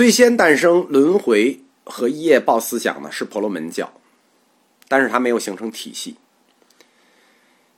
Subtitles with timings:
[0.00, 3.92] 最先诞生轮回和业报思想呢是婆罗门教，
[4.88, 6.16] 但是它没有形成体系。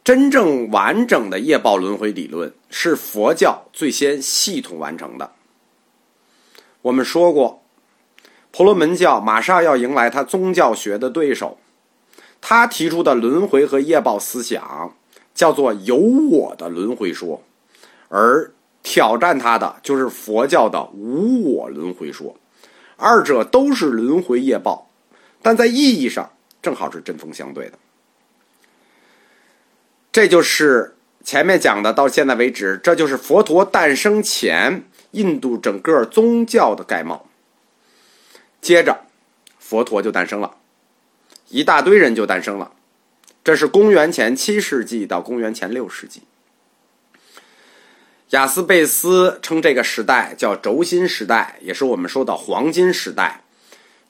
[0.05, 5.33] 真正完整的业报轮回理论是佛教最先系统完成的。
[6.83, 7.65] 我们说过，
[8.53, 11.59] 婆罗门教马上要迎来他宗教学的对手，
[12.41, 14.95] 他提出的轮回和业报思想
[15.35, 17.43] 叫做有我的轮回说，
[18.09, 18.53] 而
[18.83, 22.37] 挑战他的就是佛教的无我轮回说，
[22.97, 24.91] 二者都是轮回业报，
[25.41, 27.79] 但在意义上正好是针锋相对的。
[30.11, 37.27] 这就是前面讲的，到现在为止，这就是佛陀诞生前印度整个宗教的概貌。
[38.61, 39.07] 接着，
[39.59, 40.57] 佛陀就诞生了，
[41.49, 42.73] 一大堆人就诞生了。
[43.45, 46.23] 这是公元前七世纪到公元前六世纪。
[48.33, 53.43] 雅斯贝斯称这个时代叫轴心时代，也是我们说的黄金时代。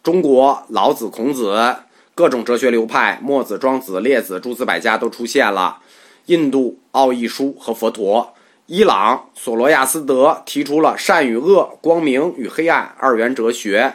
[0.01, 1.77] 中国老子、孔子。
[2.15, 5.79] 各种哲学流派，墨子、庄子、列子、诸子百家都出现了。
[6.27, 8.35] 印度奥义书和佛陀，
[8.67, 13.95] 伊朗索罗亚斯德提出了善与恶、光明与黑暗二元哲学。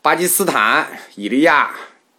[0.00, 0.86] 巴基斯坦
[1.16, 1.74] 以利亚、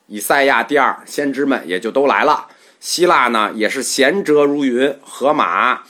[0.07, 2.47] 以赛亚第二先知们也就都来了。
[2.81, 4.93] 希腊呢也是贤哲如云。
[5.01, 5.83] 荷马，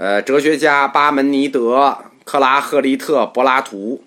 [0.00, 4.02] 呃，哲学家巴门尼德、克拉赫利特、柏拉图，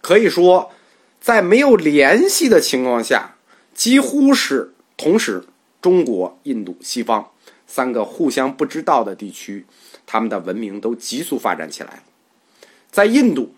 [0.00, 0.72] 可以说
[1.20, 3.36] 在没有联系的情况下。
[3.72, 5.44] 几乎是同时，
[5.80, 7.30] 中国、印度、西方
[7.64, 9.66] 三个互相不知道的地区，
[10.04, 12.02] 他们的文明都急速发展起来。
[12.90, 13.54] 在印度，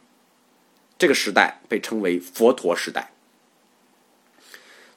[0.98, 3.12] 这个时代被称为佛陀时代。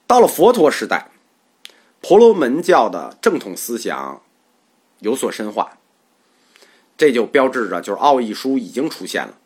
[0.05, 1.09] 到了佛陀时代，
[2.02, 4.22] 婆罗门教的正统思想
[5.00, 5.78] 有所深化，
[7.02, 9.39] 这就标志着就是奥义书已经出现了，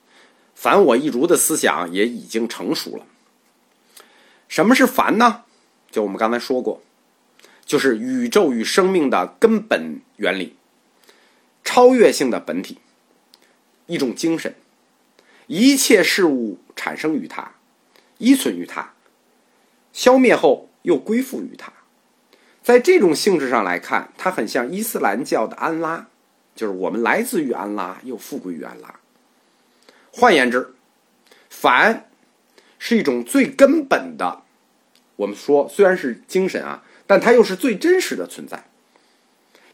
[0.55, 3.05] 凡我一如的思想也已经成熟了。
[4.49, 5.45] 什么是凡呢？
[5.89, 6.81] 就我们刚才说过，
[7.65, 10.57] 就是宇宙与生命的根本原理，
[11.63, 12.79] 超越性的本体，
[13.85, 14.53] 一种精神，
[15.47, 17.53] 一切事物产生于它，
[18.17, 18.91] 依存于它，
[19.93, 21.71] 消灭后又归附于它。
[22.61, 26.09] 在这种性质上来看，它很像伊斯兰教的安拉，
[26.55, 28.99] 就是我们来自于安拉，又复归于安拉。
[30.11, 30.73] 换言之，
[31.49, 32.09] 凡
[32.79, 34.43] 是一种最根本的。
[35.17, 38.65] 我们说，虽然是精神啊，但它又是最真实的存在。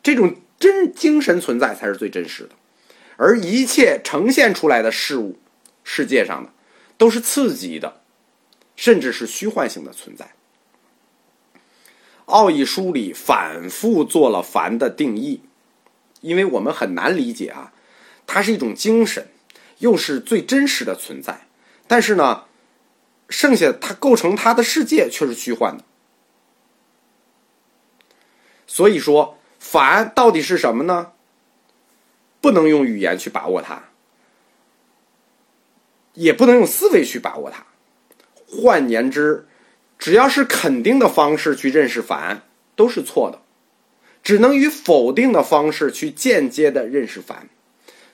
[0.03, 2.49] 这种真精神存在才是最真实的，
[3.17, 5.37] 而一切呈现出来的事物，
[5.83, 6.51] 世界上的
[6.97, 8.01] 都是刺激的，
[8.75, 10.31] 甚至是虚幻性的存在。
[12.25, 15.41] 奥义书里反复做了凡的定义，
[16.21, 17.73] 因为我们很难理解啊，
[18.25, 19.27] 它是一种精神，
[19.79, 21.47] 又是最真实的存在，
[21.87, 22.45] 但是呢。
[23.33, 25.85] 剩下它构成它的世界却是虚幻的，
[28.67, 31.13] 所以说凡到底是什么呢？
[32.41, 33.83] 不能用语言去把握它，
[36.13, 37.65] 也不能用思维去把握它。
[38.45, 39.47] 换言之，
[39.97, 42.41] 只要是肯定的方式去认识凡
[42.75, 43.40] 都是错的，
[44.23, 47.49] 只能以否定的方式去间接的认识凡。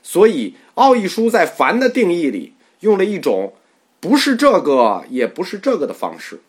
[0.01, 3.53] 所以奥义书在凡的定义里用了一种。
[3.99, 6.39] 不是这个，也不是这个的方式，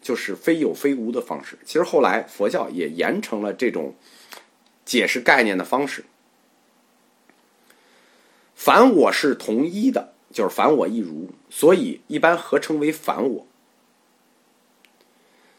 [0.00, 1.58] 就是非有非无的方式。
[1.64, 3.96] 其实后来佛教也严成了这种
[4.84, 6.04] 解释概念的方式。
[8.54, 13.46] 凡我是同一的，就是凡我一如，所以一般合称为凡我。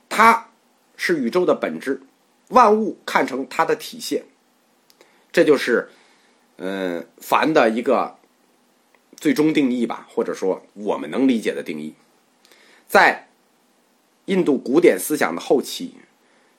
[0.07, 0.49] 它
[0.95, 2.01] 是宇宙的本质，
[2.49, 4.23] 万物看成它的体现，
[5.31, 5.89] 这就是
[6.57, 8.17] 嗯凡的一个。
[9.15, 11.93] 最终定义吧，或者说我们能理解的定义，
[12.89, 13.29] 在
[14.25, 15.93] 印度古典思想的后期，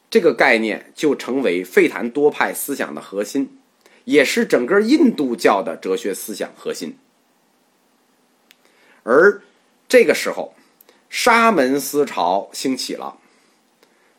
[0.09, 3.59] 这个概念就成为费檀多派思想的核心，
[4.05, 6.97] 也是整个印度教的哲学思想核心。
[9.03, 9.43] 而
[9.87, 10.55] 这个时候，
[11.11, 13.19] 沙门思潮兴起了，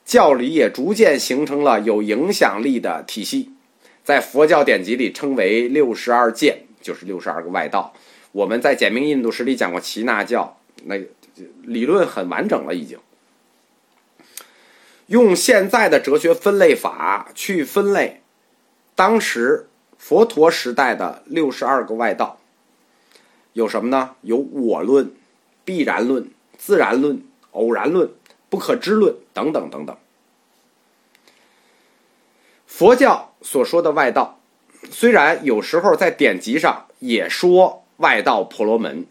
[0.06, 3.52] 教理也逐渐形成了有影响力的体系，
[4.04, 7.92] 在佛教典籍里称为六十二戒，就是六十二个外道。
[8.32, 10.96] 我们在简明印度史里讲过耆那教，那
[11.64, 13.00] 理论很完整了，已经
[15.08, 18.22] 用现在的哲学分类法去分类
[18.94, 19.68] 当时
[19.98, 22.40] 佛陀时代的六十二个外道，
[23.54, 24.12] 有什么呢？
[24.22, 25.12] 有我论、
[25.64, 28.12] 必然论、自然论、偶然论、
[28.50, 29.96] 不可知论等等等等。
[32.66, 34.40] 佛教所说的外道，
[34.90, 37.84] 虽然有时候在典籍上也说。
[38.00, 39.06] 外道婆罗门，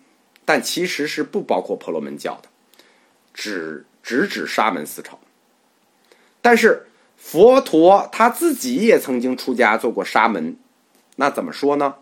[0.45, 2.51] 但其实是不包括婆罗门教的，
[3.33, 5.19] 只只指沙门思潮。
[6.43, 6.87] 但是
[7.17, 10.59] 佛陀他自己也曾经出家做过沙门，
[11.17, 11.95] 那怎么说呢？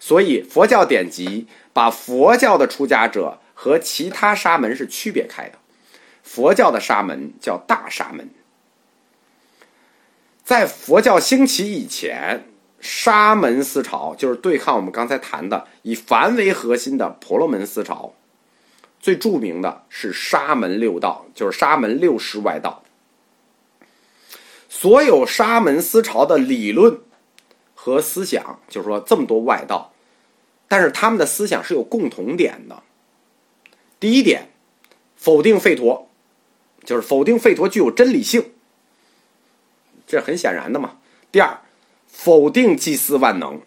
[0.00, 5.58] 所以佛教典籍把佛教的出家者和其他沙门是区别开的。
[6.22, 8.30] 佛教的沙门叫大沙门。
[10.44, 12.48] 在佛教兴起以前，
[12.80, 18.14] 沙门思潮就是对抗我们刚才谈的以梵为核心的婆罗门思潮。
[18.98, 22.82] 最著名的是沙门六道，就是沙门六师外道。
[24.68, 27.00] 所有沙门思潮的理论
[27.74, 29.92] 和思想，就是说这么多外道，
[30.66, 32.82] 但是他们的思想是有共同点的。
[34.00, 34.50] 第一点，
[35.16, 36.08] 否定吠陀，
[36.84, 38.52] 就是否定吠陀具有真理性，
[40.06, 40.98] 这很显然的嘛。
[41.30, 41.60] 第二，
[42.06, 43.60] 否定祭祀万能，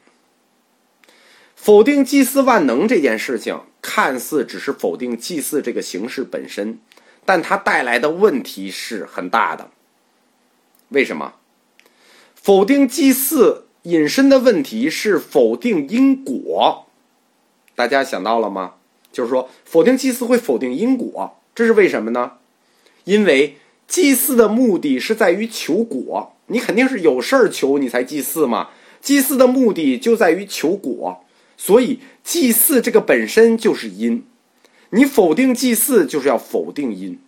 [1.55, 6.79] 否定祭祀万能这件事情，看似只是否定祭祀这个形式本身，
[7.25, 9.71] 但它带来的问题是很大的。
[10.89, 11.35] 为什么
[12.35, 16.85] 否定祭祀引申的问题是否定因果？
[17.73, 18.75] 大家想到了吗？
[19.11, 22.33] 就是说，否定祭祀会否定因果，这是为什么呢？
[23.05, 23.55] 因为
[23.87, 28.69] 祭祀的目的是在于求果，你肯定是有事儿求你才祭祀嘛。
[29.01, 31.23] 祭祀的目的就在于求果，
[31.55, 34.23] 所以祭祀这个本身就是因，
[34.89, 37.19] 你否定祭祀就是要否定因。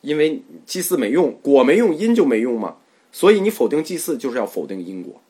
[0.00, 2.76] 因为祭祀没用，果没用，因就没用嘛。
[3.12, 5.20] 所以你否定祭祀，就是要否定因果。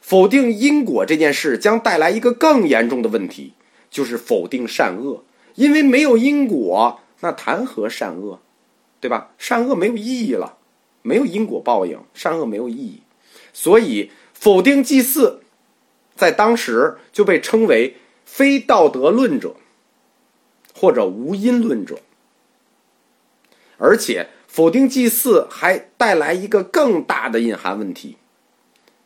[0.00, 3.52] 否定因果这件事将带来一个更严重的问题，
[3.90, 5.24] 就是否定善恶。
[5.56, 8.40] 因为没有因果，那谈何善恶，
[9.00, 9.32] 对吧？
[9.38, 10.58] 善恶没有意义了，
[11.02, 13.02] 没有因果报应，善恶没有意义。
[13.52, 15.40] 所以否定祭祀，
[16.14, 19.56] 在当时就被称为非道德论者，
[20.74, 21.98] 或者无因论者。
[23.78, 28.16] 而且否定祭祀还带来一个更大的隐含问题，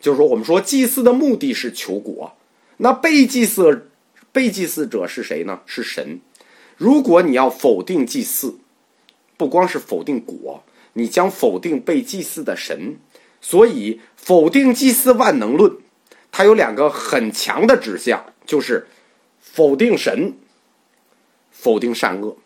[0.01, 2.37] 就是说，我们说祭祀的目的是求果，
[2.79, 3.91] 那被祭祀
[4.33, 5.61] 被祭祀者是谁呢？
[5.67, 6.21] 是神。
[6.77, 8.59] 如果你要否定祭祀，
[9.37, 10.65] 不光是否定果，
[10.95, 12.97] 你将否定被祭祀的神。
[13.41, 15.77] 所以，否定祭祀万能论，
[16.31, 18.87] 它有两个很强的指向，就是
[19.41, 20.35] 否定神，
[21.51, 22.37] 否定善恶。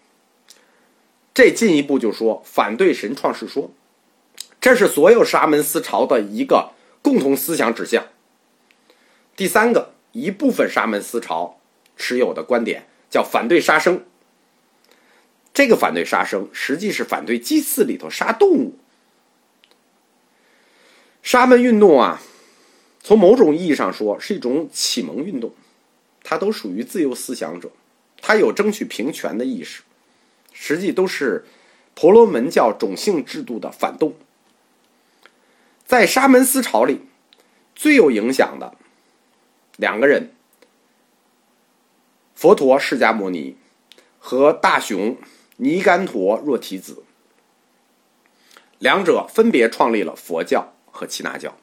[1.35, 3.71] 这进一步就说反对神创世说，
[4.59, 6.71] 这是所有沙门思潮的一个
[7.03, 8.07] 共同思想指向。
[9.37, 11.61] 第三个，一部分沙门思潮
[11.95, 14.03] 持有的观点叫反对杀生。
[15.57, 18.77] 这个反对杀生，实际是反对祭祀里头杀动物。
[21.23, 22.21] 沙门运动啊，
[23.01, 25.55] 从某种意义上说是一种启蒙运动，
[26.23, 27.71] 它都属于自由思想者，
[28.21, 29.83] 它有争取平权的意识。
[30.53, 31.47] 实际都是
[31.95, 34.15] 婆罗门教种姓制度的反动。
[35.87, 37.01] 在沙门思潮里，
[37.75, 38.75] 最有影响的
[39.77, 40.35] 两个人，
[42.35, 43.57] 佛陀释迦牟尼
[44.19, 45.17] 和大雄
[45.57, 47.03] 尼干陀若提子，
[48.79, 51.57] 两者分别创立了佛教和耆那教。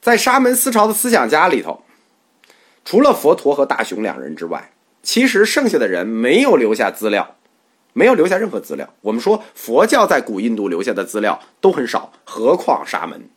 [0.00, 1.84] 在沙门思潮的思想家里头，
[2.84, 7.36] 除了佛陀和大雄两人之外，其实剩下的人没有留下资料，
[7.92, 8.92] 没有留下任何资料。
[9.02, 13.30] 我们说佛教在古印度留下的资料都很少，何况沙门。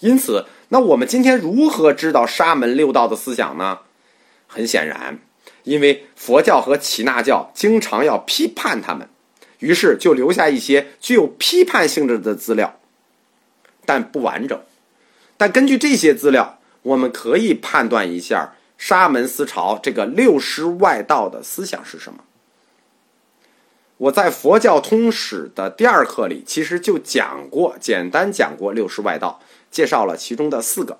[0.00, 3.80] 因此，那我们今天如何知道沙门六道的思想呢？
[4.46, 5.18] 很显然，
[5.64, 9.08] 因为佛教和耆那教经常要批判他们，
[9.58, 12.78] 于是就留下一些具有批判性质的资料，
[13.84, 14.58] 但不完整。
[15.36, 18.54] 但根据这些资料，我们可以判断一下。
[18.76, 22.24] 沙门思潮这个六师外道的思想是什么？
[23.96, 29.40] 我在佛教通史的第二课里其实就讲过，简单讲过六师外道，
[29.70, 30.98] 介绍了其中的四个。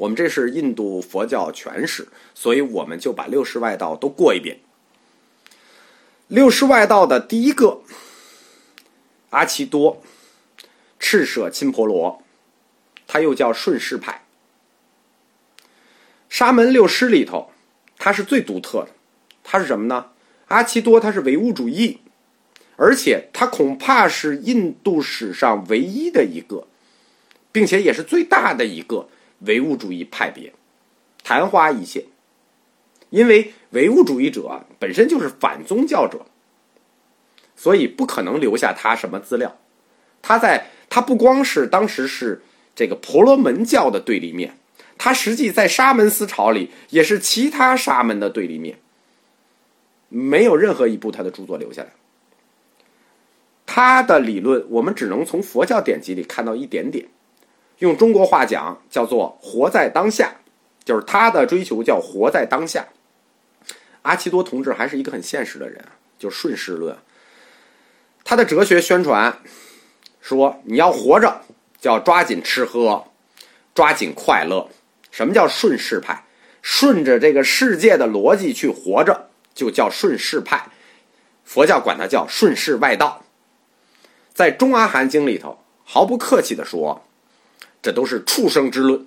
[0.00, 4.60] 我们这是印度佛教全史，所以我们就把六师外道都过一遍。
[6.26, 7.82] 六师外道的第一个，
[9.28, 10.02] 阿奇多，
[10.98, 12.22] 赤舍钦婆罗，
[13.06, 14.24] 他又叫顺势派。
[16.30, 17.50] 沙门六师里头，
[17.98, 18.88] 他是最独特的。
[19.44, 20.12] 他是什么呢？
[20.48, 21.98] 阿奇多他是唯物主义，
[22.76, 26.66] 而且他恐怕是印度史上唯一的一个，
[27.52, 29.10] 并且也是最大的一个
[29.40, 30.52] 唯物主义派别，
[31.22, 32.04] 昙花一现。
[33.10, 36.26] 因为唯物主义者本身就是反宗教者，
[37.56, 39.58] 所以不可能留下他什么资料。
[40.22, 42.42] 他在他不光是当时是
[42.74, 44.56] 这个婆罗门教的对立面。
[44.96, 48.78] 他实际在沙门思潮里也是其他沙门的对立面，
[50.10, 51.92] 没有任何一部他的著作留下来。
[53.64, 57.08] 他的理论我们只能从佛教典籍里看到一点点，
[57.80, 60.36] 用中国话讲叫做“活在当下”，
[60.84, 62.86] 就是他的追求叫“活在当下”。
[64.02, 65.84] 阿奇多同志还是一个很现实的人，
[66.18, 66.96] 就顺势论。
[68.22, 69.38] 他的哲学宣传
[70.20, 71.42] 说：“你要活着，
[71.80, 73.06] 就要抓紧吃喝，
[73.74, 74.68] 抓紧快乐。”
[75.10, 76.24] 什么叫顺势派？
[76.62, 80.68] 顺着这个世界的逻辑去活着，就叫顺势派。
[81.44, 83.24] 佛教管它叫顺势外道。
[84.34, 87.02] 在《中阿含经》里头，毫不客气的说，
[87.82, 89.06] 这都是畜生之论。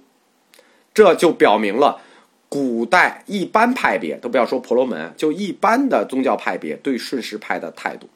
[0.94, 2.01] 这就表明了
[2.50, 8.10] 古代一般派别，都不要说婆罗门，就一般的宗教派别对顺时派的态度。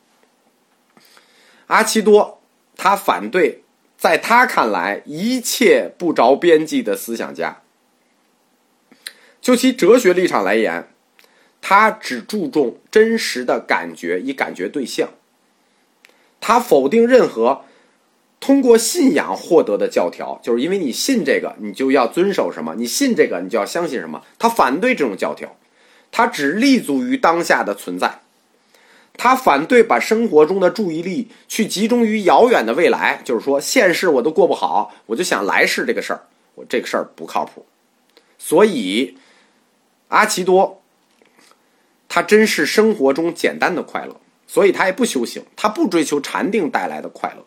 [1.67, 2.39] 阿奇多
[2.75, 3.63] 他反对，
[3.97, 7.61] 在他看来一切不着边际的思想家。
[9.41, 10.87] 就其哲学立场来言，
[11.61, 15.09] 他只注重真实的感觉，以感觉对象。
[16.39, 17.63] 他否定任何
[18.39, 24.23] 通过信仰获得的教条，就是因为你信这个，你就要遵守什么；你信这个，你就要相信什么。
[24.39, 25.55] 他反对这种教条，
[26.11, 28.19] 他只立足于当下的存在。
[29.15, 36.21] 他反对把生活中的注意力去集中于遥远的未来，就是说现世我都过不好，我就想来世这个事儿，
[36.55, 37.65] 我这个事儿不靠谱。
[38.37, 39.17] 所以。
[40.09, 40.81] 阿奇多，
[42.07, 44.15] 他真是生活中简单的快乐，
[44.47, 47.43] 所以他也不修行，他不追求禅定带来的快乐。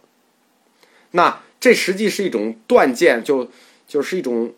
[1.13, 3.51] 那这实际是一种断见，就
[3.87, 4.53] 就是一种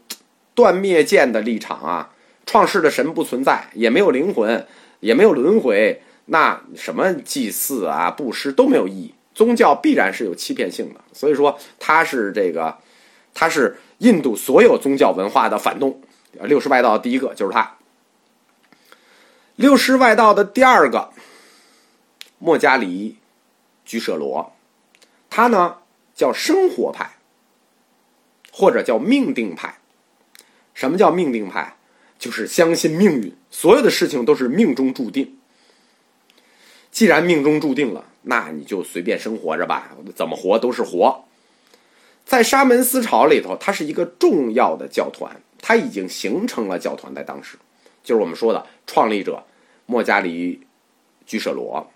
[0.54, 2.10] 断灭见的立场啊！
[2.44, 4.66] 创世的神不存在，也没有灵魂，
[5.00, 9.14] 也没有轮回，那什么祭祀啊、布施都没有意义。
[9.34, 12.76] 宗教必然是有欺骗性的，所以说他是这个，
[13.32, 16.00] 他是印度所有宗教文化的反动。
[16.42, 17.76] 六世外道第一个就是他。
[19.56, 21.10] 六师外道的第二个，
[22.38, 23.16] 莫加里
[23.84, 24.52] 居舍罗，
[25.30, 25.76] 他呢
[26.14, 27.16] 叫生活派，
[28.52, 29.78] 或者叫命定派。
[30.74, 31.76] 什么叫命定派？
[32.18, 35.38] 就是相信命运，所有的事情都是命中注定。
[36.90, 41.24] 既然命中注定了，那你就随便生活着吧，怎么活都是活。
[42.24, 47.58] 在沙门思潮里头，它是一个重要的教团，它已经形成了教团，在当时。
[48.04, 49.44] 就是我们说的创立者
[49.86, 50.64] 莫加里
[51.26, 51.90] 居舍罗，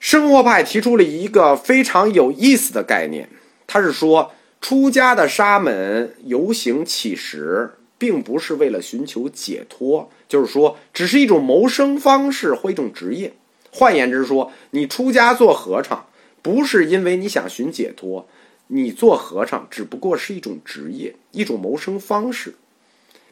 [0.00, 3.28] 生活派提出了一个非常有意思的概念，
[3.66, 13.34] 他是说出家的沙门游行乞食，并不是为了寻求解脱，就是说只是一种谋生方式或一种职业。
[13.70, 16.06] 换言之说，你出家做和尚，
[16.42, 18.26] 不是因为你想寻解脱，
[18.68, 22.54] 你做和尚只不过是一种职业，一种谋生方式。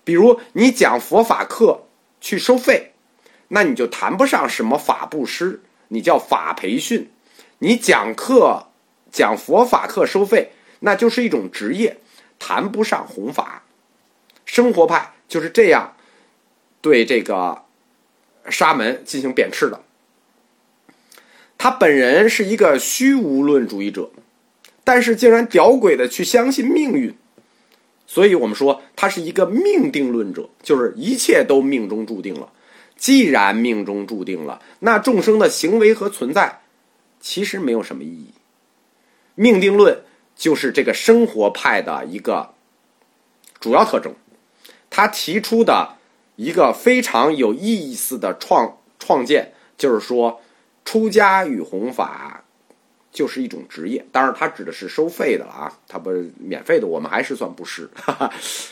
[0.04, 1.84] 比如你讲佛法课
[2.20, 2.92] 去收费，
[3.48, 7.10] 那你就谈不上什么法布施，你叫法培训。
[7.58, 8.66] 你讲课
[9.10, 11.98] 讲佛法课收费，那就是一种职业，
[12.38, 13.64] 谈不上弘法。
[14.44, 15.96] 生活派就是这样
[16.80, 17.64] 对这个
[18.48, 19.80] 沙门进行贬斥的。
[21.58, 24.10] 他本人是一个虚无论主义者，
[24.84, 27.16] 但是竟然屌鬼的去相信命运。
[28.06, 32.52] 所以我们说他是一个命定论者，就是一切都命中注定了。
[32.96, 36.62] 既然命中注定了，那众生的行为和存在
[37.20, 38.34] 其实没有什么意义。
[39.34, 40.02] 命定论
[40.34, 42.54] 就是这个生活派的一个
[43.60, 44.14] 主要特征。
[44.90, 45.96] 他提出的
[46.36, 50.40] 一个非常有意思的创创建，就是说
[50.84, 52.42] 出家与弘法。
[53.12, 57.88] 就是一种职业，当然，他指的是收费的了啊，他不免费的，我们还是算布施。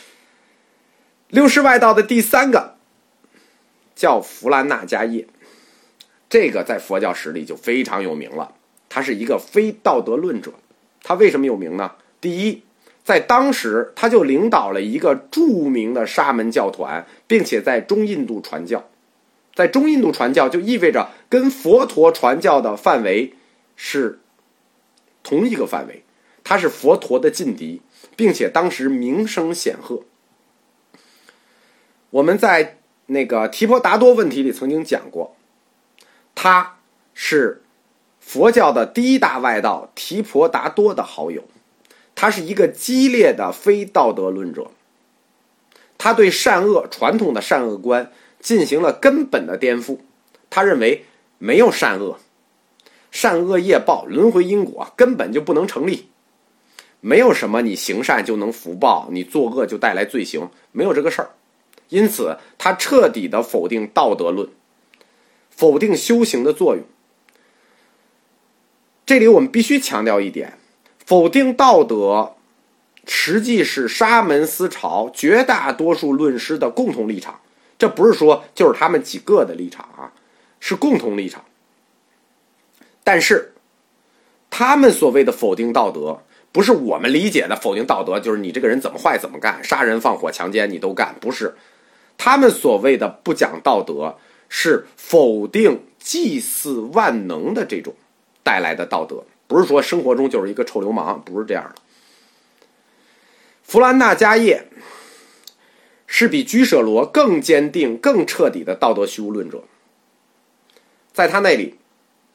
[1.29, 2.74] 六师外道的第三个
[3.95, 5.27] 叫弗兰纳迦叶，
[6.29, 8.53] 这个在佛教史里就非常有名了。
[8.89, 10.53] 他是一个非道德论者，
[11.01, 11.93] 他为什么有名呢？
[12.21, 12.61] 第一，
[13.03, 18.87] 在当时他就领导了一个著名的沙门教团，并且在中印度传教。
[19.53, 23.33] 在中印度传教就意味着跟佛陀传教的范围
[23.75, 24.19] 是。
[25.27, 26.03] 同一个范围，
[26.43, 27.81] 他是佛陀的劲敌，
[28.15, 30.03] 并且当时名声显赫。
[32.11, 35.35] 我们在那个提婆达多问题里曾经讲过，
[36.33, 36.77] 他
[37.13, 37.61] 是
[38.19, 41.43] 佛教的第一大外道提婆达多的好友，
[42.15, 44.71] 他是一个激烈的非道德论者，
[45.97, 49.99] 他对善恶传统的善恶观进行了根本的颠覆，
[50.49, 51.05] 他认为
[51.37, 52.19] 没有善恶。
[53.11, 56.09] 善恶业报、轮回因果根本就不能成立，
[56.99, 61.29] 没有什么你行善就能福报，你作恶就带来罪行，没有这个事儿。
[61.89, 64.49] 因此，他彻底的否定道德论，
[65.49, 66.83] 否定修行的作用。
[69.05, 70.57] 这里我们必须强调一点：
[71.05, 72.35] 否定道德，
[73.05, 77.39] 实际是沙门思潮绝大多数论师的共同立场。
[77.77, 80.13] 这不是说就是他们几个的立场啊，
[80.59, 81.45] 是共同立场。
[83.03, 83.53] 但是，
[84.49, 91.53] 他们所谓的否定道德，不是我们理解的否定道德，就是你这个人怎么坏怎么干，杀人放火强奸你都干，不是。
[92.17, 94.17] 他们所谓的不讲道德，
[94.49, 97.93] 是否定祭祀万能的这种
[98.43, 101.81] 带来的道德，不是说生活中就是一个臭流氓，不是这样的。
[103.63, 104.67] 弗兰纳迦叶
[106.05, 109.63] 是比居舍罗更坚定、更彻底的道德虚无论者，
[111.11, 111.75] 在他那里，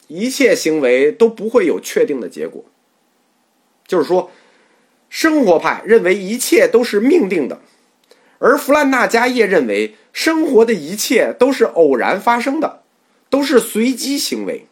[0.08, 2.64] 一切行为都不会有确定的结果，
[3.86, 4.30] 就是说，
[5.08, 7.60] 生活派认为一切都是命定的。
[8.40, 12.82] 而弗兰纳迦叶认为，生活的一切都是偶然发生的，
[13.28, 14.64] 都是随机行为，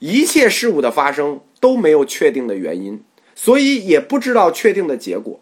[0.00, 3.04] 一切事物的发生都没有确定的原因，
[3.36, 5.38] 所以也不知道确定的结果。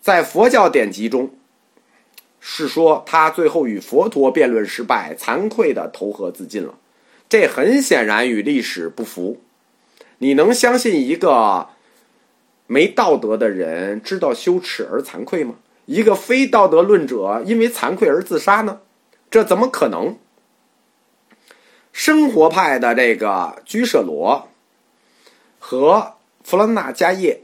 [0.00, 1.34] 在佛教典籍中，
[2.40, 6.78] 是说他最后与佛陀辩论失败，惭愧的投河自尽了。
[7.28, 9.42] 这很显然与历史不符。
[10.16, 11.68] 你能相信一个？
[12.66, 15.56] 没道德的人知道羞耻而惭愧吗？
[15.86, 18.80] 一个非道德论者因为惭愧而自杀呢？
[19.30, 20.16] 这怎么可能？
[21.92, 24.48] 生活派的这个居舍罗
[25.58, 27.42] 和弗兰纳迦叶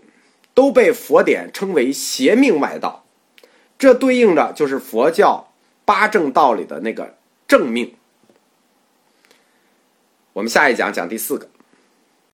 [0.55, 3.05] 都被佛典称为邪命外道，
[3.79, 5.53] 这对应着就是佛教
[5.85, 7.95] 八正道里的那个正命。
[10.33, 11.49] 我们下一讲讲第四个。